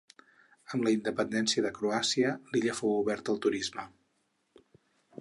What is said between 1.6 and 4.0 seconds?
de Croàcia, l'illa fou oberta al turisme.